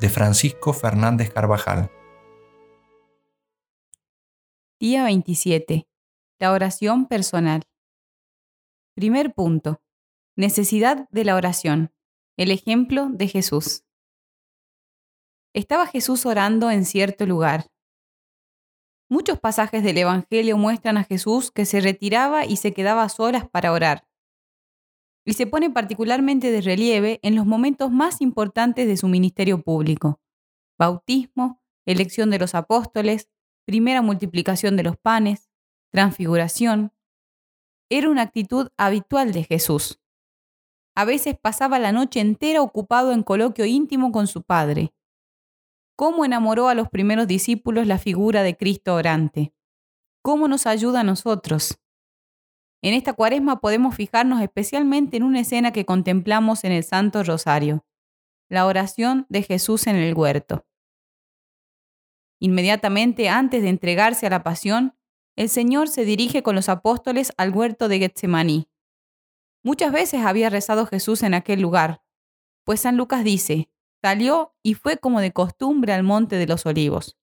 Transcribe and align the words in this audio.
de 0.00 0.08
Francisco 0.08 0.72
Fernández 0.72 1.32
Carvajal. 1.32 1.90
Día 4.80 5.04
27. 5.04 5.88
La 6.40 6.52
oración 6.52 7.06
personal. 7.06 7.62
Primer 8.94 9.34
punto. 9.34 9.80
Necesidad 10.36 11.08
de 11.10 11.24
la 11.24 11.36
oración. 11.36 11.92
El 12.36 12.50
ejemplo 12.50 13.08
de 13.10 13.28
Jesús. 13.28 13.84
Estaba 15.54 15.86
Jesús 15.86 16.26
orando 16.26 16.70
en 16.70 16.84
cierto 16.84 17.26
lugar. 17.26 17.66
Muchos 19.08 19.38
pasajes 19.38 19.84
del 19.84 19.98
Evangelio 19.98 20.56
muestran 20.56 20.96
a 20.96 21.04
Jesús 21.04 21.50
que 21.52 21.66
se 21.66 21.80
retiraba 21.80 22.44
y 22.44 22.56
se 22.56 22.72
quedaba 22.72 23.04
a 23.04 23.08
solas 23.08 23.48
para 23.48 23.72
orar 23.72 24.06
y 25.24 25.34
se 25.34 25.46
pone 25.46 25.70
particularmente 25.70 26.50
de 26.50 26.60
relieve 26.60 27.18
en 27.22 27.34
los 27.34 27.46
momentos 27.46 27.90
más 27.90 28.20
importantes 28.20 28.86
de 28.86 28.96
su 28.96 29.08
ministerio 29.08 29.62
público. 29.62 30.20
Bautismo, 30.78 31.62
elección 31.86 32.30
de 32.30 32.38
los 32.38 32.54
apóstoles, 32.54 33.28
primera 33.64 34.02
multiplicación 34.02 34.76
de 34.76 34.82
los 34.82 34.96
panes, 34.96 35.50
transfiguración. 35.90 36.92
Era 37.90 38.10
una 38.10 38.22
actitud 38.22 38.68
habitual 38.76 39.32
de 39.32 39.44
Jesús. 39.44 40.00
A 40.96 41.04
veces 41.04 41.36
pasaba 41.40 41.78
la 41.78 41.92
noche 41.92 42.20
entera 42.20 42.62
ocupado 42.62 43.12
en 43.12 43.22
coloquio 43.22 43.64
íntimo 43.64 44.12
con 44.12 44.26
su 44.26 44.42
Padre. 44.42 44.94
¿Cómo 45.96 46.24
enamoró 46.24 46.68
a 46.68 46.74
los 46.74 46.88
primeros 46.88 47.26
discípulos 47.26 47.86
la 47.86 47.98
figura 47.98 48.42
de 48.42 48.56
Cristo 48.56 48.94
orante? 48.94 49.54
¿Cómo 50.22 50.48
nos 50.48 50.66
ayuda 50.66 51.00
a 51.00 51.04
nosotros? 51.04 51.78
En 52.84 52.92
esta 52.92 53.14
cuaresma 53.14 53.62
podemos 53.62 53.94
fijarnos 53.94 54.42
especialmente 54.42 55.16
en 55.16 55.22
una 55.22 55.40
escena 55.40 55.72
que 55.72 55.86
contemplamos 55.86 56.64
en 56.64 56.72
el 56.72 56.84
Santo 56.84 57.24
Rosario, 57.24 57.86
la 58.50 58.66
oración 58.66 59.24
de 59.30 59.42
Jesús 59.42 59.86
en 59.86 59.96
el 59.96 60.12
huerto. 60.12 60.66
Inmediatamente 62.42 63.30
antes 63.30 63.62
de 63.62 63.70
entregarse 63.70 64.26
a 64.26 64.30
la 64.30 64.42
pasión, 64.42 64.98
el 65.34 65.48
Señor 65.48 65.88
se 65.88 66.04
dirige 66.04 66.42
con 66.42 66.54
los 66.54 66.68
apóstoles 66.68 67.32
al 67.38 67.52
huerto 67.52 67.88
de 67.88 68.00
Getsemaní. 68.00 68.68
Muchas 69.62 69.90
veces 69.90 70.20
había 70.20 70.50
rezado 70.50 70.84
Jesús 70.84 71.22
en 71.22 71.32
aquel 71.32 71.62
lugar, 71.62 72.02
pues 72.64 72.80
San 72.80 72.98
Lucas 72.98 73.24
dice, 73.24 73.70
salió 74.02 74.54
y 74.62 74.74
fue 74.74 74.98
como 74.98 75.22
de 75.22 75.32
costumbre 75.32 75.94
al 75.94 76.02
monte 76.02 76.36
de 76.36 76.46
los 76.46 76.66
olivos. 76.66 77.16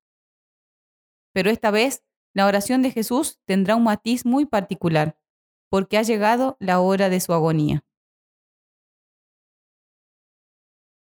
Pero 1.33 1.51
esta 1.51 1.69
vez, 1.69 2.03
la 2.33 2.47
oración 2.47 2.81
de 2.81 2.89
Jesús 2.89 3.39
tendrá 3.45 3.75
un 3.75 3.83
matiz 3.83 4.25
muy 4.25 4.47
particular 4.47 5.20
porque 5.71 5.97
ha 5.97 6.01
llegado 6.01 6.57
la 6.59 6.81
hora 6.81 7.07
de 7.07 7.21
su 7.21 7.33
agonía. 7.33 7.85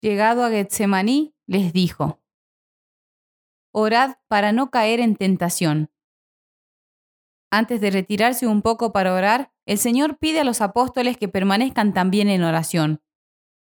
Llegado 0.02 0.44
a 0.44 0.50
Getsemaní, 0.50 1.34
les 1.46 1.72
dijo, 1.72 2.20
Orad 3.72 4.16
para 4.28 4.52
no 4.52 4.70
caer 4.70 5.00
en 5.00 5.16
tentación. 5.16 5.90
Antes 7.50 7.80
de 7.80 7.90
retirarse 7.90 8.46
un 8.46 8.60
poco 8.60 8.92
para 8.92 9.14
orar, 9.14 9.54
el 9.64 9.78
Señor 9.78 10.18
pide 10.18 10.40
a 10.40 10.44
los 10.44 10.60
apóstoles 10.60 11.16
que 11.16 11.28
permanezcan 11.28 11.94
también 11.94 12.28
en 12.28 12.42
oración. 12.42 13.02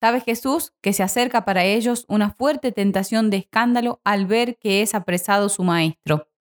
Sabe 0.01 0.21
Jesús 0.21 0.75
que 0.81 0.93
se 0.93 1.05
acerca 1.05 1.45
para 1.45 1.65
ellos 1.65 2.07
una 2.09 2.33
fuerte 2.33 2.73
tentación 2.73 3.31
de 3.31 3.37
escándalo 3.37 4.01
al 4.03 4.27
ver 4.27 4.59
que 4.59 4.83
es 4.83 4.97
apresado 4.97 5.49
su 5.49 5.63
Maestro 5.63 6.32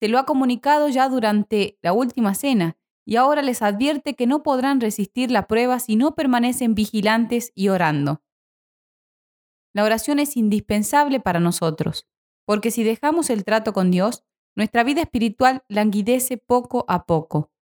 se 0.00 0.08
lo 0.08 0.18
ha 0.18 0.24
comunicado 0.24 0.88
ya 0.88 1.08
durante 1.08 1.78
la 1.82 1.92
última 1.92 2.34
cena 2.34 2.78
y 3.04 3.16
ahora 3.16 3.42
les 3.42 3.60
advierte 3.60 4.14
que 4.14 4.26
no 4.26 4.42
podrán 4.42 4.80
resistir 4.80 5.30
la 5.30 5.46
prueba 5.46 5.78
si 5.78 5.96
no 5.96 6.14
permanecen 6.14 6.74
vigilantes 6.74 7.52
y 7.54 7.68
orando. 7.68 8.22
La 9.74 9.84
oración 9.84 10.18
es 10.18 10.36
indispensable 10.36 11.20
para 11.20 11.38
nosotros, 11.38 12.08
porque 12.46 12.70
si 12.70 12.82
dejamos 12.82 13.30
el 13.30 13.44
trato 13.44 13.72
con 13.72 13.90
Dios, 13.90 14.24
nuestra 14.56 14.84
vida 14.84 15.02
espiritual 15.02 15.64
languidece 15.68 16.38
poco 16.38 16.84
a 16.88 17.04
poco. 17.04 17.52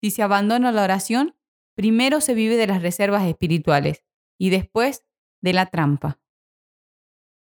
Si 0.00 0.10
se 0.10 0.22
abandona 0.22 0.72
la 0.72 0.84
oración, 0.84 1.36
primero 1.74 2.20
se 2.20 2.34
vive 2.34 2.56
de 2.56 2.66
las 2.66 2.82
reservas 2.82 3.26
espirituales 3.26 4.04
y 4.38 4.50
después 4.50 5.04
de 5.42 5.52
la 5.52 5.66
trampa. 5.66 6.20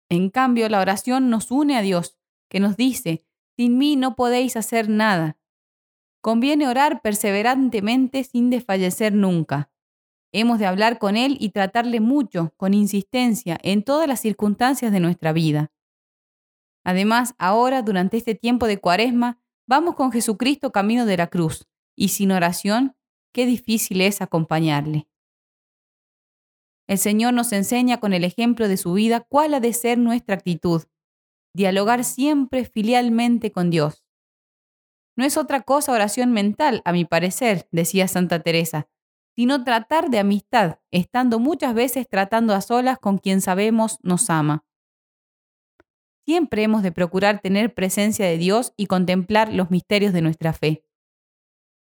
En 0.09 0.29
cambio, 0.29 0.68
la 0.68 0.81
oración 0.81 1.29
nos 1.29 1.52
une 1.52 1.78
a 1.78 1.81
Dios, 1.81 2.18
que 2.50 2.59
nos 2.59 2.75
dice 2.75 3.25
sin 3.62 3.78
mí 3.78 3.96
no 3.96 4.16
podéis 4.16 4.58
hacer 4.58 4.90
nada. 4.90 5.38
Conviene 6.20 6.68
orar 6.68 7.04
perseverantemente 7.04 8.24
sin 8.24 8.50
desfallecer 8.50 9.14
nunca. 9.14 9.70
Hemos 10.32 10.58
de 10.58 10.66
hablar 10.66 10.98
con 10.98 11.16
Él 11.16 11.38
y 11.40 11.50
tratarle 11.50 12.00
mucho, 12.00 12.56
con 12.58 12.74
insistencia, 12.74 13.60
en 13.62 13.84
todas 13.84 14.08
las 14.08 14.20
circunstancias 14.20 14.92
de 14.92 15.00
nuestra 15.00 15.32
vida. 15.32 15.72
Además, 16.84 17.36
ahora, 17.38 17.84
durante 17.84 18.18
este 18.18 18.34
tiempo 18.34 18.66
de 18.66 18.80
cuaresma, 18.80 19.40
vamos 19.68 19.94
con 19.94 20.12
Jesucristo 20.12 20.72
camino 20.72 21.06
de 21.06 21.18
la 21.18 21.28
cruz, 21.28 21.68
y 21.96 22.08
sin 22.08 22.32
oración, 22.32 22.96
qué 23.32 23.46
difícil 23.46 24.02
es 24.02 24.24
acompañarle. 24.24 25.08
El 26.88 26.97
Señor 26.97 27.35
nos 27.35 27.53
enseña 27.53 28.00
con 28.00 28.14
el 28.14 28.24
ejemplo 28.24 28.68
de 28.68 28.78
su 28.78 28.94
vida 28.94 29.20
cuál 29.20 29.53
ha 29.53 29.59
de 29.59 29.74
ser 29.74 30.00
nuestra 30.00 30.34
actitud, 30.34 30.82
dialogar 31.53 32.03
siempre 32.03 32.66
filialmente 32.66 33.52
con 33.52 33.70
Dios. 33.70 34.03
No 35.18 35.26
es 35.26 35.38
otra 35.38 35.62
cosa 35.62 35.92
oración 35.92 36.32
mental, 36.32 36.82
a 36.86 36.94
mi 36.94 37.06
parecer, 37.06 37.68
decía 37.72 38.08
Santa 38.08 38.42
Teresa, 38.42 38.88
sino 39.36 39.64
tratar 39.64 40.09
de 40.09 40.20
amistad, 40.20 40.80
estando 40.92 41.40
muchas 41.40 41.74
veces 41.74 42.08
tratando 42.09 42.53
a 42.53 42.62
solas 42.62 42.98
con 43.00 43.18
quien 43.18 43.42
sabemos 43.42 43.98
nos 44.03 44.30
ama. 44.30 44.66
Siempre 46.26 46.64
hemos 46.64 46.84
de 46.84 46.92
procurar 46.92 47.42
tener 47.42 47.74
presencia 47.74 48.26
de 48.26 48.38
Dios 48.38 48.74
y 48.78 48.86
contemplar 48.86 49.54
los 49.54 49.72
misterios 49.72 50.14
de 50.14 50.22
nuestra 50.22 50.54
fe. 50.54 50.86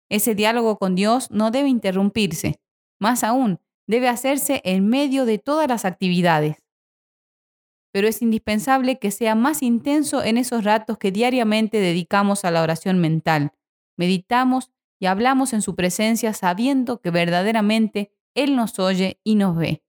Ese 0.10 0.36
diálogo 0.36 0.78
con 0.78 0.96
Dios 0.96 1.30
no 1.32 1.52
debe 1.52 1.70
interrumpirse, 1.70 2.62
más 3.00 3.24
aún, 3.24 3.60
debe 3.88 4.08
hacerse 4.08 4.62
en 4.64 4.88
medio 4.88 5.26
de 5.26 5.40
todas 5.40 5.68
las 5.68 5.86
actividades 5.86 6.58
pero 7.92 8.08
es 8.08 8.22
indispensable 8.22 9.00
que 9.00 9.12
sea 9.12 9.36
más 9.36 9.64
intenso 9.64 10.24
en 10.24 10.38
esos 10.38 10.64
ratos 10.64 10.98
que 10.98 11.12
diariamente 11.12 11.80
dedicamos 11.80 12.46
a 12.46 12.52
la 12.52 12.62
oración 12.62 13.00
mental. 13.00 13.52
Meditamos 13.98 14.72
y 15.00 15.08
hablamos 15.08 15.54
en 15.54 15.62
su 15.62 15.76
presencia 15.76 16.34
sabiendo 16.34 17.02
que 17.02 17.10
verdaderamente 17.10 18.12
Él 18.36 18.56
nos 18.56 18.78
oye 18.80 19.20
y 19.24 19.36
nos 19.36 19.56
ve. 19.56 19.82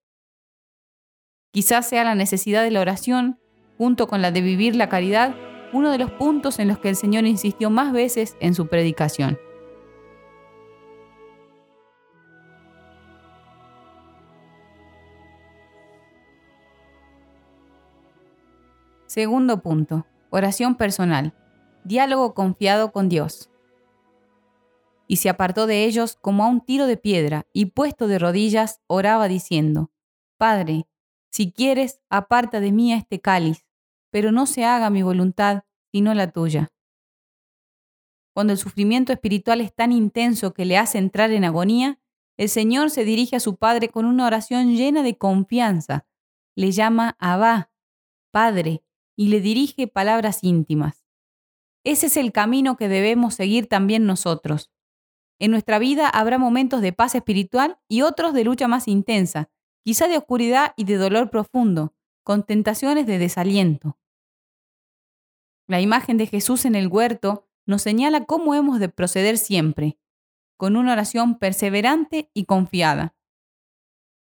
Quizás 1.52 1.88
sea 1.88 2.04
la 2.04 2.14
necesidad 2.14 2.62
de 2.62 2.70
la 2.70 2.80
oración, 2.80 3.40
junto 3.76 4.06
con 4.06 4.22
la 4.22 4.30
de 4.30 4.40
vivir 4.40 4.76
la 4.76 4.88
caridad, 4.88 5.34
uno 5.72 5.90
de 5.90 5.98
los 5.98 6.10
puntos 6.12 6.58
en 6.58 6.68
los 6.68 6.78
que 6.78 6.88
el 6.88 6.96
Señor 6.96 7.26
insistió 7.26 7.70
más 7.70 7.92
veces 7.92 8.36
en 8.40 8.54
su 8.54 8.68
predicación. 8.68 9.38
Segundo 19.10 19.60
punto. 19.60 20.06
Oración 20.30 20.76
personal. 20.76 21.34
Diálogo 21.82 22.32
confiado 22.32 22.92
con 22.92 23.08
Dios. 23.08 23.50
Y 25.08 25.16
se 25.16 25.28
apartó 25.28 25.66
de 25.66 25.84
ellos 25.84 26.16
como 26.20 26.44
a 26.44 26.46
un 26.46 26.60
tiro 26.60 26.86
de 26.86 26.96
piedra, 26.96 27.44
y 27.52 27.66
puesto 27.66 28.06
de 28.06 28.20
rodillas, 28.20 28.80
oraba 28.86 29.26
diciendo, 29.26 29.90
Padre, 30.36 30.86
si 31.28 31.50
quieres, 31.50 31.98
aparta 32.08 32.60
de 32.60 32.70
mí 32.70 32.92
este 32.92 33.20
cáliz, 33.20 33.66
pero 34.12 34.30
no 34.30 34.46
se 34.46 34.64
haga 34.64 34.90
mi 34.90 35.02
voluntad, 35.02 35.64
sino 35.90 36.14
la 36.14 36.30
tuya. 36.30 36.70
Cuando 38.32 38.52
el 38.52 38.60
sufrimiento 38.60 39.12
espiritual 39.12 39.60
es 39.60 39.74
tan 39.74 39.90
intenso 39.90 40.54
que 40.54 40.64
le 40.64 40.78
hace 40.78 40.98
entrar 40.98 41.32
en 41.32 41.42
agonía, 41.42 41.98
el 42.36 42.48
Señor 42.48 42.90
se 42.90 43.04
dirige 43.04 43.34
a 43.34 43.40
su 43.40 43.56
Padre 43.56 43.88
con 43.88 44.04
una 44.04 44.24
oración 44.24 44.76
llena 44.76 45.02
de 45.02 45.18
confianza. 45.18 46.06
Le 46.54 46.70
llama 46.70 47.16
Abba, 47.18 47.72
Padre, 48.30 48.84
y 49.20 49.28
le 49.28 49.42
dirige 49.42 49.86
palabras 49.86 50.42
íntimas. 50.42 51.04
Ese 51.84 52.06
es 52.06 52.16
el 52.16 52.32
camino 52.32 52.78
que 52.78 52.88
debemos 52.88 53.34
seguir 53.34 53.66
también 53.66 54.06
nosotros. 54.06 54.72
En 55.38 55.50
nuestra 55.50 55.78
vida 55.78 56.08
habrá 56.08 56.38
momentos 56.38 56.80
de 56.80 56.94
paz 56.94 57.14
espiritual 57.14 57.78
y 57.86 58.00
otros 58.00 58.32
de 58.32 58.44
lucha 58.44 58.66
más 58.66 58.88
intensa, 58.88 59.50
quizá 59.84 60.08
de 60.08 60.16
oscuridad 60.16 60.72
y 60.74 60.84
de 60.84 60.96
dolor 60.96 61.28
profundo, 61.28 61.94
con 62.22 62.46
tentaciones 62.46 63.06
de 63.06 63.18
desaliento. 63.18 63.98
La 65.66 65.82
imagen 65.82 66.16
de 66.16 66.26
Jesús 66.26 66.64
en 66.64 66.74
el 66.74 66.88
huerto 66.88 67.46
nos 67.66 67.82
señala 67.82 68.24
cómo 68.24 68.54
hemos 68.54 68.80
de 68.80 68.88
proceder 68.88 69.36
siempre, 69.36 69.98
con 70.56 70.76
una 70.76 70.94
oración 70.94 71.38
perseverante 71.38 72.30
y 72.32 72.46
confiada 72.46 73.14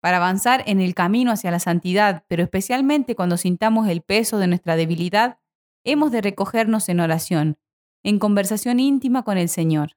para 0.02 0.18
avanzar 0.18 0.64
en 0.66 0.82
el 0.82 0.94
camino 0.96 1.32
hacia 1.32 1.52
la 1.52 1.60
santidad, 1.60 2.26
pero 2.28 2.44
especialmente 2.44 3.16
cuando 3.16 3.38
sintamos 3.38 3.88
el 3.88 4.02
peso 4.02 4.40
de 4.40 4.48
nuestra 4.48 4.76
debilidad, 4.76 5.40
hemos 5.84 6.12
de 6.12 6.22
recogernos 6.22 6.90
en 6.90 7.00
oración, 7.00 7.58
en 8.04 8.20
conversación 8.20 8.80
íntima 8.80 9.24
con 9.24 9.38
el 9.38 9.48
Señor. 9.48 9.96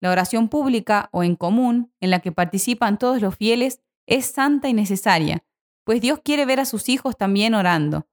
La 0.00 0.10
oración 0.10 0.50
pública 0.50 1.08
o 1.12 1.24
en 1.24 1.34
común, 1.34 1.92
en 2.00 2.10
la 2.10 2.20
que 2.20 2.32
participan 2.32 2.98
todos 2.98 3.22
los 3.22 3.34
fieles, 3.34 3.80
es 4.06 4.26
santa 4.26 4.68
y 4.68 4.74
necesaria, 4.74 5.42
pues 5.84 6.02
Dios 6.02 6.20
quiere 6.22 6.44
ver 6.44 6.60
a 6.60 6.66
sus 6.66 6.90
hijos 6.90 7.16
también 7.16 7.54
orando. 7.54 8.06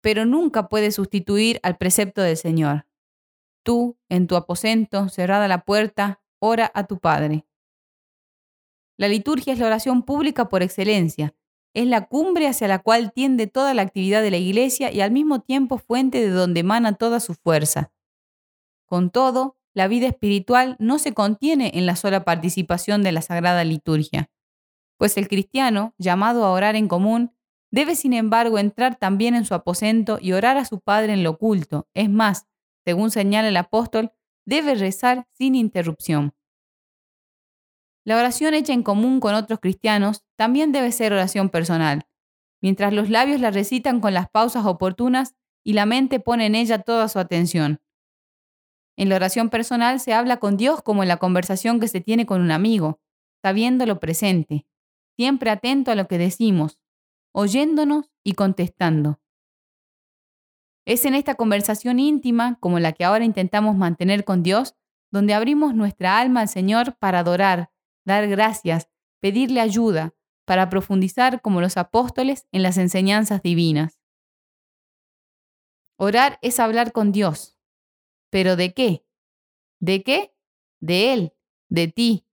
Pero 0.00 0.24
nunca 0.24 0.68
puede 0.68 0.92
sustituir 0.92 1.58
al 1.64 1.76
precepto 1.76 2.22
del 2.22 2.36
Señor. 2.36 2.86
Tú, 3.64 3.98
en 4.08 4.28
tu 4.28 4.36
aposento, 4.36 5.08
cerrada 5.08 5.48
la 5.48 5.64
puerta, 5.64 6.22
ora 6.38 6.70
a 6.74 6.84
tu 6.84 6.98
Padre. 6.98 7.44
La 9.00 9.08
liturgia 9.08 9.54
es 9.54 9.58
la 9.58 9.64
oración 9.64 10.02
pública 10.02 10.50
por 10.50 10.62
excelencia. 10.62 11.34
Es 11.72 11.86
la 11.86 12.04
cumbre 12.06 12.46
hacia 12.46 12.68
la 12.68 12.80
cual 12.80 13.12
tiende 13.14 13.46
toda 13.46 13.72
la 13.72 13.80
actividad 13.80 14.20
de 14.20 14.30
la 14.30 14.36
Iglesia 14.36 14.92
y 14.92 15.00
al 15.00 15.10
mismo 15.10 15.40
tiempo 15.40 15.78
fuente 15.78 16.20
de 16.20 16.28
donde 16.28 16.60
emana 16.60 16.92
toda 16.92 17.18
su 17.18 17.32
fuerza. 17.32 17.94
Con 18.84 19.08
todo, 19.08 19.56
la 19.72 19.88
vida 19.88 20.06
espiritual 20.06 20.76
no 20.78 20.98
se 20.98 21.14
contiene 21.14 21.70
en 21.76 21.86
la 21.86 21.96
sola 21.96 22.26
participación 22.26 23.02
de 23.02 23.12
la 23.12 23.22
Sagrada 23.22 23.64
Liturgia, 23.64 24.28
pues 24.98 25.16
el 25.16 25.28
cristiano, 25.28 25.94
llamado 25.96 26.44
a 26.44 26.50
orar 26.50 26.76
en 26.76 26.86
común, 26.86 27.32
debe 27.70 27.96
sin 27.96 28.12
embargo 28.12 28.58
entrar 28.58 28.96
también 28.96 29.34
en 29.34 29.46
su 29.46 29.54
aposento 29.54 30.18
y 30.20 30.32
orar 30.32 30.58
a 30.58 30.66
su 30.66 30.78
Padre 30.78 31.14
en 31.14 31.22
lo 31.22 31.30
oculto. 31.30 31.88
Es 31.94 32.10
más, 32.10 32.48
según 32.84 33.10
señala 33.10 33.48
el 33.48 33.56
apóstol, 33.56 34.12
debe 34.44 34.74
rezar 34.74 35.26
sin 35.30 35.54
interrupción. 35.54 36.34
La 38.10 38.16
oración 38.16 38.54
hecha 38.54 38.72
en 38.72 38.82
común 38.82 39.20
con 39.20 39.36
otros 39.36 39.60
cristianos 39.60 40.24
también 40.34 40.72
debe 40.72 40.90
ser 40.90 41.12
oración 41.12 41.48
personal, 41.48 42.08
mientras 42.60 42.92
los 42.92 43.08
labios 43.08 43.40
la 43.40 43.52
recitan 43.52 44.00
con 44.00 44.14
las 44.14 44.28
pausas 44.28 44.66
oportunas 44.66 45.36
y 45.62 45.74
la 45.74 45.86
mente 45.86 46.18
pone 46.18 46.46
en 46.46 46.56
ella 46.56 46.80
toda 46.80 47.06
su 47.06 47.20
atención. 47.20 47.80
En 48.96 49.10
la 49.10 49.14
oración 49.14 49.48
personal 49.48 50.00
se 50.00 50.12
habla 50.12 50.38
con 50.38 50.56
Dios 50.56 50.82
como 50.82 51.04
en 51.04 51.08
la 51.08 51.18
conversación 51.18 51.78
que 51.78 51.86
se 51.86 52.00
tiene 52.00 52.26
con 52.26 52.40
un 52.40 52.50
amigo, 52.50 53.00
sabiéndolo 53.44 54.00
presente, 54.00 54.66
siempre 55.16 55.48
atento 55.48 55.92
a 55.92 55.94
lo 55.94 56.08
que 56.08 56.18
decimos, 56.18 56.80
oyéndonos 57.30 58.10
y 58.24 58.32
contestando. 58.32 59.20
Es 60.84 61.04
en 61.04 61.14
esta 61.14 61.36
conversación 61.36 62.00
íntima, 62.00 62.58
como 62.58 62.80
la 62.80 62.90
que 62.90 63.04
ahora 63.04 63.24
intentamos 63.24 63.76
mantener 63.76 64.24
con 64.24 64.42
Dios, 64.42 64.74
donde 65.12 65.32
abrimos 65.32 65.76
nuestra 65.76 66.18
alma 66.18 66.40
al 66.40 66.48
Señor 66.48 66.96
para 66.98 67.20
adorar, 67.20 67.70
dar 68.04 68.26
gracias, 68.28 68.88
pedirle 69.20 69.60
ayuda, 69.60 70.14
para 70.44 70.68
profundizar 70.68 71.42
como 71.42 71.60
los 71.60 71.76
apóstoles 71.76 72.48
en 72.50 72.64
las 72.64 72.76
enseñanzas 72.76 73.40
divinas. 73.40 74.00
Orar 75.96 76.40
es 76.42 76.58
hablar 76.58 76.90
con 76.90 77.12
Dios. 77.12 77.56
¿Pero 78.30 78.56
de 78.56 78.74
qué? 78.74 79.06
¿De 79.80 80.02
qué? 80.02 80.34
De 80.80 81.12
Él, 81.12 81.34
de 81.68 81.86
ti. 81.86 82.26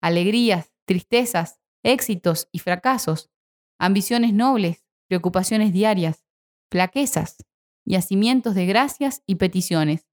Alegrías, 0.00 0.72
tristezas, 0.86 1.60
éxitos 1.82 2.48
y 2.52 2.60
fracasos, 2.60 3.30
ambiciones 3.78 4.32
nobles, 4.32 4.86
preocupaciones 5.08 5.72
diarias, 5.72 6.24
flaquezas, 6.70 7.36
yacimientos 7.84 8.54
de 8.54 8.64
gracias 8.66 9.22
y 9.26 9.34
peticiones. 9.34 10.08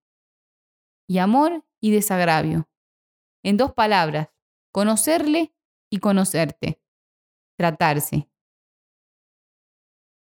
Y 1.07 1.19
amor 1.19 1.65
y 1.79 1.91
desagravio. 1.91 2.67
En 3.43 3.57
dos 3.57 3.73
palabras, 3.73 4.34
conocerle 4.75 5.53
y 5.89 5.99
conocerte, 5.99 6.81
tratarse. 7.57 8.27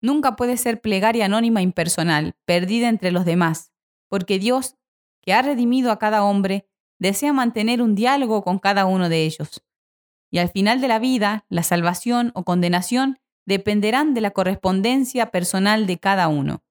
Nunca 0.04 0.36
puede 0.36 0.58
ser 0.58 0.82
plegaria 0.82 1.26
anónima 1.26 1.64
impersonal, 1.64 2.36
perdida 2.46 2.90
entre 2.90 3.10
los 3.10 3.26
demás, 3.26 3.74
porque 4.08 4.38
Dios, 4.38 4.76
que 5.24 5.34
ha 5.34 5.42
redimido 5.42 5.92
a 5.92 5.98
cada 5.98 6.24
hombre, 6.24 6.70
desea 7.00 7.34
mantener 7.34 7.82
un 7.82 7.96
diálogo 7.96 8.44
con 8.44 8.60
cada 8.60 8.86
uno 8.86 9.10
de 9.10 9.24
ellos. 9.26 9.64
Y 10.30 10.38
al 10.38 10.50
final 10.50 10.80
de 10.80 10.90
la 10.90 11.00
vida, 11.00 11.48
la 11.50 11.64
salvación 11.64 12.32
o 12.36 12.44
condenación 12.44 13.18
dependerán 13.48 14.14
de 14.14 14.22
la 14.22 14.30
correspondencia 14.30 15.32
personal 15.32 15.88
de 15.88 15.98
cada 15.98 16.28
uno. 16.28 16.64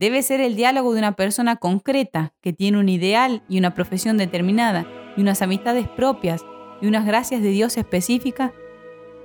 Debe 0.00 0.22
ser 0.22 0.40
el 0.40 0.56
diálogo 0.56 0.94
de 0.94 1.00
una 1.00 1.16
persona 1.16 1.56
concreta, 1.56 2.34
que 2.40 2.54
tiene 2.54 2.78
un 2.78 2.88
ideal 2.88 3.42
y 3.46 3.58
una 3.58 3.74
profesión 3.74 4.16
determinada, 4.16 4.86
y 5.18 5.20
unas 5.20 5.42
amistades 5.42 5.86
propias, 5.86 6.42
y 6.80 6.86
unas 6.86 7.06
gracias 7.06 7.42
de 7.42 7.48
Dios 7.50 7.76
específicas 7.76 8.52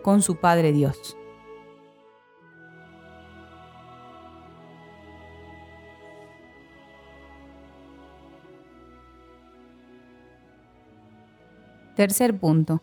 con 0.01 0.22
su 0.22 0.38
Padre 0.38 0.72
Dios. 0.72 1.17
Tercer 11.95 12.38
punto. 12.38 12.81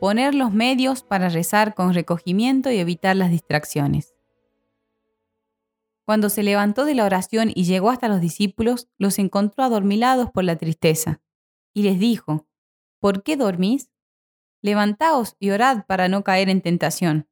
Poner 0.00 0.34
los 0.34 0.52
medios 0.52 1.02
para 1.02 1.28
rezar 1.28 1.74
con 1.74 1.94
recogimiento 1.94 2.70
y 2.70 2.78
evitar 2.78 3.16
las 3.16 3.30
distracciones. 3.30 4.14
Cuando 6.04 6.28
se 6.28 6.42
levantó 6.42 6.84
de 6.84 6.94
la 6.94 7.04
oración 7.04 7.52
y 7.54 7.64
llegó 7.64 7.90
hasta 7.90 8.08
los 8.08 8.20
discípulos, 8.20 8.88
los 8.96 9.18
encontró 9.18 9.64
adormilados 9.64 10.30
por 10.30 10.44
la 10.44 10.56
tristeza, 10.56 11.20
y 11.74 11.82
les 11.82 11.98
dijo, 11.98 12.46
¿Por 12.98 13.22
qué 13.22 13.36
dormís? 13.36 13.90
Levantaos 14.60 15.36
y 15.38 15.50
orad 15.50 15.86
para 15.86 16.08
no 16.08 16.24
caer 16.24 16.48
en 16.48 16.62
tentación. 16.62 17.28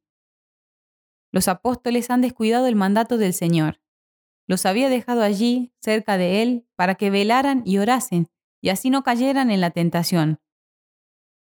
Los 1.33 1.49
apóstoles 1.49 2.09
han 2.11 2.21
descuidado 2.21 2.67
el 2.67 2.77
mandato 2.77 3.19
del 3.19 3.35
Señor. 3.35 3.81
Los 4.47 4.65
había 4.65 4.89
dejado 4.89 5.23
allí, 5.23 5.73
cerca 5.81 6.17
de 6.19 6.43
Él, 6.43 6.69
para 6.77 6.95
que 6.95 7.11
velaran 7.11 7.63
y 7.65 7.79
orasen, 7.79 8.29
y 8.61 8.69
así 8.69 8.91
no 8.91 9.03
cayeran 9.03 9.51
en 9.51 9.61
la 9.61 9.71
tentación. 9.71 10.41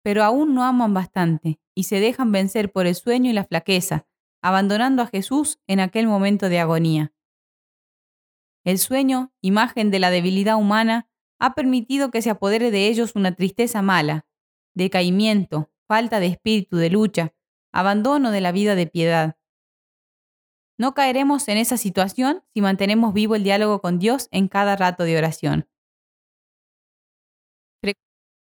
Pero 0.02 0.24
aún 0.24 0.54
no 0.54 0.62
aman 0.64 0.92
bastante, 0.92 1.58
y 1.74 1.84
se 1.84 2.00
dejan 2.00 2.32
vencer 2.32 2.70
por 2.70 2.86
el 2.86 2.94
sueño 2.94 3.30
y 3.30 3.32
la 3.32 3.44
flaqueza, 3.44 4.06
abandonando 4.42 5.02
a 5.02 5.06
Jesús 5.06 5.58
en 5.66 5.80
aquel 5.80 6.06
momento 6.06 6.50
de 6.50 6.60
agonía. 6.60 7.14
El 8.64 8.78
sueño, 8.78 9.32
imagen 9.40 9.90
de 9.90 10.00
la 10.00 10.10
debilidad 10.10 10.56
humana, 10.56 11.08
ha 11.38 11.54
permitido 11.54 12.10
que 12.10 12.20
se 12.20 12.30
apodere 12.30 12.70
de 12.70 12.88
ellos 12.88 13.16
una 13.16 13.34
tristeza 13.34 13.80
mala, 13.80 14.26
decaimiento, 14.74 15.70
falta 15.88 16.20
de 16.20 16.26
espíritu 16.26 16.76
de 16.76 16.90
lucha, 16.90 17.34
abandono 17.72 18.30
de 18.30 18.40
la 18.40 18.52
vida 18.52 18.74
de 18.74 18.86
piedad. 18.86 19.36
No 20.78 20.94
caeremos 20.94 21.48
en 21.48 21.58
esa 21.58 21.76
situación 21.76 22.42
si 22.54 22.60
mantenemos 22.60 23.14
vivo 23.14 23.34
el 23.34 23.44
diálogo 23.44 23.80
con 23.80 23.98
Dios 23.98 24.28
en 24.30 24.48
cada 24.48 24.76
rato 24.76 25.04
de 25.04 25.16
oración. 25.16 25.68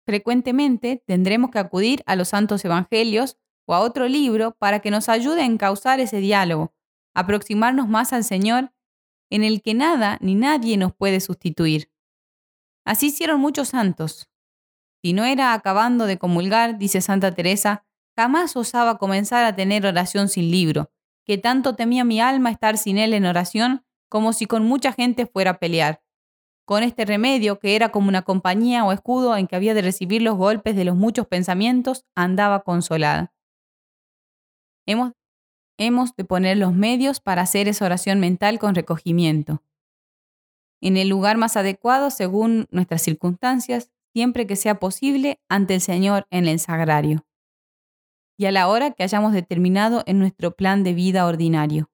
frecuentemente 0.07 1.03
tendremos 1.07 1.49
que 1.49 1.57
acudir 1.57 2.03
a 2.05 2.15
los 2.15 2.27
santos 2.29 2.63
evangelios 2.63 3.39
o 3.67 3.73
a 3.73 3.79
otro 3.79 4.07
libro 4.07 4.55
para 4.59 4.79
que 4.79 4.91
nos 4.91 5.09
ayude 5.09 5.41
a 5.41 5.45
encauzar 5.45 5.99
ese 5.99 6.17
diálogo, 6.17 6.75
aproximarnos 7.15 7.87
más 7.87 8.13
al 8.13 8.23
Señor, 8.23 8.71
en 9.31 9.43
el 9.43 9.63
que 9.63 9.73
nada 9.73 10.19
ni 10.21 10.35
nadie 10.35 10.77
nos 10.77 10.93
puede 10.93 11.19
sustituir. 11.19 11.89
Así 12.85 13.07
hicieron 13.07 13.39
muchos 13.39 13.69
santos. 13.69 14.29
Si 15.05 15.13
no 15.13 15.23
era 15.23 15.53
acabando 15.53 16.07
de 16.07 16.17
comulgar, 16.17 16.79
dice 16.79 16.99
Santa 16.99 17.31
Teresa, 17.31 17.85
jamás 18.17 18.55
osaba 18.55 18.97
comenzar 18.97 19.45
a 19.45 19.55
tener 19.55 19.85
oración 19.85 20.29
sin 20.29 20.49
libro, 20.49 20.89
que 21.23 21.37
tanto 21.37 21.75
temía 21.75 22.03
mi 22.03 22.19
alma 22.19 22.49
estar 22.49 22.79
sin 22.79 22.97
él 22.97 23.13
en 23.13 23.27
oración 23.27 23.85
como 24.09 24.33
si 24.33 24.47
con 24.47 24.65
mucha 24.65 24.93
gente 24.93 25.27
fuera 25.27 25.51
a 25.51 25.59
pelear. 25.59 26.01
Con 26.65 26.81
este 26.81 27.05
remedio, 27.05 27.59
que 27.59 27.75
era 27.75 27.89
como 27.89 28.09
una 28.09 28.23
compañía 28.23 28.83
o 28.83 28.91
escudo 28.91 29.37
en 29.37 29.45
que 29.45 29.55
había 29.55 29.75
de 29.75 29.83
recibir 29.83 30.23
los 30.23 30.37
golpes 30.37 30.75
de 30.75 30.85
los 30.85 30.95
muchos 30.95 31.27
pensamientos, 31.27 32.03
andaba 32.15 32.63
consolada. 32.63 33.31
Hemos, 34.87 35.11
hemos 35.77 36.15
de 36.15 36.25
poner 36.25 36.57
los 36.57 36.73
medios 36.73 37.19
para 37.19 37.43
hacer 37.43 37.67
esa 37.67 37.85
oración 37.85 38.19
mental 38.19 38.57
con 38.57 38.73
recogimiento. 38.73 39.61
En 40.81 40.97
el 40.97 41.09
lugar 41.09 41.37
más 41.37 41.57
adecuado 41.57 42.09
según 42.09 42.65
nuestras 42.71 43.03
circunstancias, 43.03 43.91
siempre 44.15 44.47
que 44.47 44.55
sea 44.55 44.79
posible, 44.79 45.41
ante 45.49 45.73
el 45.75 45.81
Señor 45.81 46.25
en 46.31 46.47
el 46.47 46.59
sagrario. 46.59 47.27
Y 48.37 48.45
a 48.45 48.51
la 48.53 48.69
hora 48.69 48.91
que 48.91 49.03
hayamos 49.03 49.33
determinado 49.33 50.03
en 50.05 50.19
nuestro 50.19 50.55
plan 50.55 50.85
de 50.85 50.93
vida 50.93 51.25
ordinario. 51.25 51.91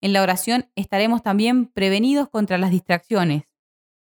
En 0.00 0.14
la 0.14 0.22
oración 0.22 0.70
estaremos 0.76 1.22
también 1.22 1.66
prevenidos 1.66 2.30
contra 2.30 2.56
las 2.56 2.70
distracciones. 2.70 3.42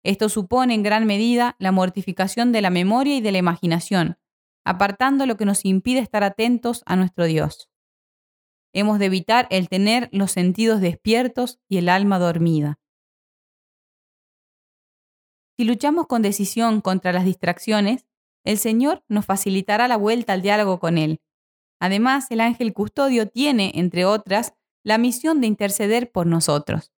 Esto 0.03 0.29
supone 0.29 0.75
en 0.75 0.83
gran 0.83 1.07
medida 1.07 1.57
la 1.59 1.73
mortificación 1.73 2.53
de 2.53 2.61
la 2.61 2.69
memoria 2.69 3.17
y 3.17 3.23
de 3.23 3.33
la 3.33 3.39
imaginación, 3.39 4.19
apartando 4.63 5.25
lo 5.25 5.39
que 5.39 5.47
nos 5.47 5.65
impide 5.65 6.01
estar 6.01 6.23
atentos 6.23 6.83
a 6.85 6.97
nuestro 6.97 7.25
Dios. 7.25 7.71
Hemos 8.75 8.99
de 8.99 9.07
evitar 9.07 9.47
el 9.49 9.71
tener 9.71 10.11
los 10.13 10.33
sentidos 10.33 10.83
despiertos 10.83 11.61
y 11.67 11.79
el 11.79 11.89
alma 11.89 12.19
dormida. 12.19 12.79
Si 15.57 15.65
luchamos 15.65 16.07
con 16.07 16.23
decisión 16.23 16.81
contra 16.81 17.13
las 17.13 17.25
distracciones, 17.25 18.07
el 18.45 18.59
Señor 18.59 19.05
nos 19.09 19.25
facilitará 19.25 19.89
la 19.89 19.97
vuelta 19.97 20.33
al 20.33 20.43
diálogo 20.43 20.81
con 20.81 20.99
Él. 20.99 21.21
Además, 21.81 22.31
el 22.31 22.41
ángel 22.41 22.73
custodio 22.73 23.29
tiene, 23.29 23.73
entre 23.75 24.05
otras, 24.05 24.55
la 24.83 24.99
misión 24.99 25.41
de 25.41 25.47
interceder 25.47 26.11
por 26.11 26.27
nosotros. 26.27 26.93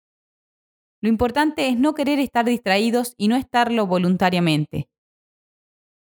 Lo 1.00 1.08
importante 1.08 1.68
es 1.68 1.78
no 1.78 1.94
querer 1.94 2.18
estar 2.18 2.44
distraídos 2.46 3.14
y 3.16 3.28
no 3.28 3.36
estarlo 3.36 3.86
voluntariamente. 3.86 4.88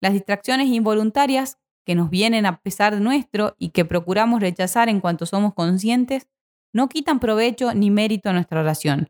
Las 0.00 0.14
distracciones 0.14 0.68
involuntarias 0.68 1.58
que 1.84 1.94
nos 1.94 2.10
vienen 2.10 2.46
a 2.46 2.60
pesar 2.60 3.00
nuestro 3.00 3.54
y 3.58 3.70
que 3.70 3.84
procuramos 3.84 4.40
rechazar 4.40 4.88
en 4.88 5.00
cuanto 5.00 5.26
somos 5.26 5.54
conscientes, 5.54 6.28
no 6.72 6.88
quitan 6.88 7.20
provecho 7.20 7.72
ni 7.72 7.90
mérito 7.90 8.30
a 8.30 8.32
nuestra 8.32 8.60
oración. 8.60 9.08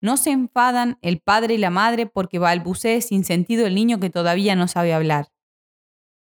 No 0.00 0.16
se 0.16 0.30
enfadan 0.30 0.98
el 1.02 1.20
padre 1.20 1.54
y 1.54 1.58
la 1.58 1.70
madre 1.70 2.06
porque 2.06 2.38
balbucee 2.38 3.02
sin 3.02 3.24
sentido 3.24 3.66
el 3.66 3.74
niño 3.74 4.00
que 4.00 4.10
todavía 4.10 4.56
no 4.56 4.66
sabe 4.66 4.94
hablar. 4.94 5.32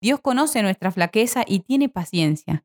Dios 0.01 0.21
conoce 0.21 0.63
nuestra 0.63 0.93
flaqueza 0.93 1.43
y 1.47 1.61
tiene 1.61 1.89
paciencia, 1.89 2.65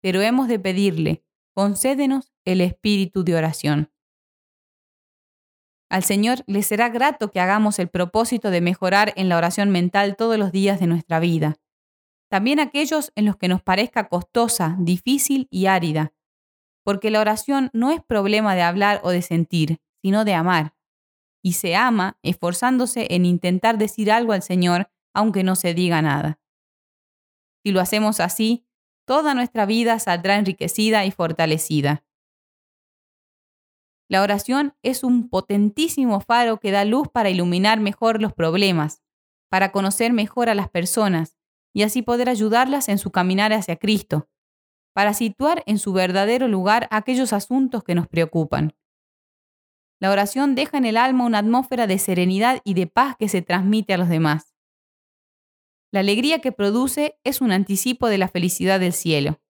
pero 0.00 0.22
hemos 0.22 0.48
de 0.48 0.58
pedirle, 0.58 1.24
concédenos 1.54 2.32
el 2.44 2.60
espíritu 2.60 3.24
de 3.24 3.34
oración. 3.34 3.92
Al 5.90 6.04
Señor 6.04 6.44
le 6.46 6.62
será 6.62 6.88
grato 6.88 7.30
que 7.30 7.40
hagamos 7.40 7.78
el 7.78 7.88
propósito 7.88 8.50
de 8.50 8.60
mejorar 8.60 9.12
en 9.16 9.28
la 9.28 9.36
oración 9.36 9.70
mental 9.70 10.16
todos 10.16 10.38
los 10.38 10.52
días 10.52 10.80
de 10.80 10.86
nuestra 10.86 11.18
vida, 11.18 11.56
también 12.30 12.60
aquellos 12.60 13.10
en 13.16 13.24
los 13.24 13.36
que 13.36 13.48
nos 13.48 13.62
parezca 13.62 14.08
costosa, 14.08 14.76
difícil 14.78 15.48
y 15.50 15.66
árida, 15.66 16.12
porque 16.84 17.10
la 17.10 17.20
oración 17.20 17.70
no 17.72 17.90
es 17.90 18.02
problema 18.02 18.54
de 18.54 18.62
hablar 18.62 19.00
o 19.02 19.10
de 19.10 19.22
sentir, 19.22 19.80
sino 20.08 20.24
de 20.24 20.32
amar, 20.32 20.74
y 21.42 21.52
se 21.52 21.76
ama 21.76 22.18
esforzándose 22.22 23.08
en 23.10 23.26
intentar 23.26 23.76
decir 23.76 24.10
algo 24.10 24.32
al 24.32 24.40
Señor 24.40 24.90
aunque 25.12 25.42
no 25.42 25.54
se 25.54 25.74
diga 25.74 26.00
nada. 26.00 26.40
Si 27.62 27.72
lo 27.72 27.80
hacemos 27.82 28.18
así, 28.20 28.66
toda 29.06 29.34
nuestra 29.34 29.66
vida 29.66 29.98
saldrá 29.98 30.36
enriquecida 30.36 31.04
y 31.04 31.10
fortalecida. 31.10 32.06
La 34.08 34.22
oración 34.22 34.74
es 34.82 35.04
un 35.04 35.28
potentísimo 35.28 36.20
faro 36.20 36.58
que 36.58 36.70
da 36.70 36.86
luz 36.86 37.08
para 37.12 37.28
iluminar 37.28 37.78
mejor 37.78 38.22
los 38.22 38.32
problemas, 38.32 39.02
para 39.50 39.72
conocer 39.72 40.14
mejor 40.14 40.48
a 40.48 40.54
las 40.54 40.70
personas 40.70 41.36
y 41.74 41.82
así 41.82 42.00
poder 42.00 42.30
ayudarlas 42.30 42.88
en 42.88 42.96
su 42.96 43.10
caminar 43.10 43.52
hacia 43.52 43.76
Cristo, 43.76 44.30
para 44.94 45.12
situar 45.12 45.62
en 45.66 45.78
su 45.78 45.92
verdadero 45.92 46.48
lugar 46.48 46.88
aquellos 46.90 47.34
asuntos 47.34 47.84
que 47.84 47.94
nos 47.94 48.08
preocupan. 48.08 48.74
La 50.00 50.12
oración 50.12 50.54
deja 50.54 50.78
en 50.78 50.84
el 50.84 50.96
alma 50.96 51.24
una 51.24 51.38
atmósfera 51.38 51.86
de 51.86 51.98
serenidad 51.98 52.60
y 52.64 52.74
de 52.74 52.86
paz 52.86 53.16
que 53.18 53.28
se 53.28 53.42
transmite 53.42 53.94
a 53.94 53.98
los 53.98 54.08
demás. 54.08 54.54
La 55.90 56.00
alegría 56.00 56.40
que 56.40 56.52
produce 56.52 57.18
es 57.24 57.40
un 57.40 57.50
anticipo 57.50 58.08
de 58.08 58.18
la 58.18 58.28
felicidad 58.28 58.78
del 58.78 58.92
cielo. 58.92 59.40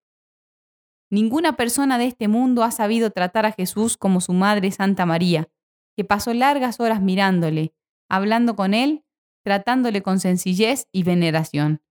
Ninguna 1.11 1.57
persona 1.57 1.99
de 1.99 2.07
este 2.07 2.28
mundo 2.28 2.62
ha 2.62 2.71
sabido 2.71 3.11
tratar 3.11 3.45
a 3.45 3.52
Jesús 3.52 3.97
como 3.97 4.21
su 4.21 4.33
Madre 4.33 4.71
Santa 4.71 5.05
María, 5.05 5.49
que 5.97 6.05
pasó 6.05 6.33
largas 6.33 6.81
horas 6.81 7.02
mirándole, 7.02 7.75
hablando 8.09 8.57
con 8.57 8.73
él, 8.73 9.05
tratándole 9.43 10.02
con 10.02 10.21
sencillez 10.21 10.87
y 10.93 11.02
veneración. 11.02 11.83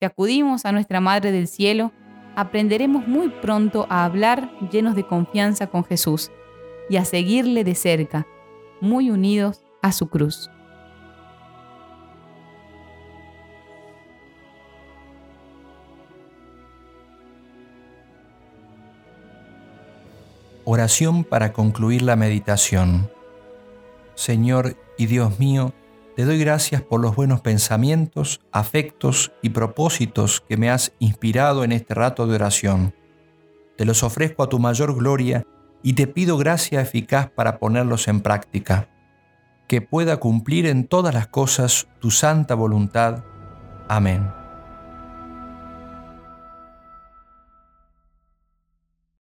Si 0.00 0.06
acudimos 0.06 0.64
a 0.64 0.72
nuestra 0.72 1.00
Madre 1.00 1.30
del 1.30 1.46
Cielo, 1.46 1.92
aprenderemos 2.34 3.06
muy 3.06 3.28
pronto 3.28 3.86
a 3.88 4.04
hablar 4.04 4.50
llenos 4.70 4.96
de 4.96 5.06
confianza 5.06 5.68
con 5.68 5.84
Jesús 5.84 6.30
y 6.92 6.98
a 6.98 7.06
seguirle 7.06 7.64
de 7.64 7.74
cerca, 7.74 8.26
muy 8.82 9.10
unidos 9.10 9.64
a 9.80 9.92
su 9.92 10.10
cruz. 10.10 10.50
Oración 20.66 21.24
para 21.24 21.54
concluir 21.54 22.02
la 22.02 22.14
meditación. 22.14 23.10
Señor 24.14 24.76
y 24.98 25.06
Dios 25.06 25.38
mío, 25.38 25.72
te 26.14 26.26
doy 26.26 26.38
gracias 26.38 26.82
por 26.82 27.00
los 27.00 27.16
buenos 27.16 27.40
pensamientos, 27.40 28.42
afectos 28.52 29.32
y 29.40 29.48
propósitos 29.48 30.42
que 30.46 30.58
me 30.58 30.68
has 30.68 30.92
inspirado 30.98 31.64
en 31.64 31.72
este 31.72 31.94
rato 31.94 32.26
de 32.26 32.34
oración. 32.34 32.94
Te 33.78 33.86
los 33.86 34.02
ofrezco 34.02 34.42
a 34.42 34.50
tu 34.50 34.58
mayor 34.58 34.94
gloria 34.94 35.46
y 35.82 35.94
te 35.94 36.06
pido 36.06 36.36
gracia 36.36 36.80
eficaz 36.80 37.30
para 37.30 37.58
ponerlos 37.58 38.08
en 38.08 38.20
práctica, 38.20 38.88
que 39.66 39.80
pueda 39.80 40.18
cumplir 40.18 40.66
en 40.66 40.86
todas 40.86 41.14
las 41.14 41.28
cosas 41.28 41.88
tu 42.00 42.10
santa 42.10 42.54
voluntad. 42.54 43.24
Amén. 43.88 44.41